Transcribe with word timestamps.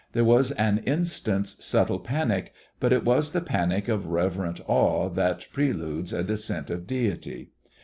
There 0.13 0.23
was 0.25 0.51
an 0.53 0.79
instant's 0.87 1.63
subtle 1.63 1.99
panic, 1.99 2.55
but 2.79 2.91
it 2.91 3.05
was 3.05 3.33
the 3.33 3.39
panic 3.41 3.87
of 3.87 4.07
reverent 4.07 4.59
awe 4.67 5.09
that 5.09 5.47
preludes 5.53 6.11
a 6.11 6.23
descent 6.23 6.71
of 6.71 6.87
deity. 6.87 7.51